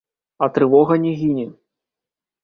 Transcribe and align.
А 0.45 0.47
трывога 0.55 0.97
не 1.03 1.11
гіне. 1.19 1.43